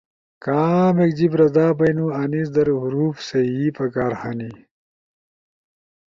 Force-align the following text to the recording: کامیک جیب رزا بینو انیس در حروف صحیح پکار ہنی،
کامیک 0.43 1.11
جیب 1.17 1.33
رزا 1.39 1.67
بینو 1.77 2.07
انیس 2.21 2.47
در 2.55 2.69
حروف 2.81 3.15
صحیح 3.29 3.67
پکار 3.77 4.13
ہنی، 4.21 4.53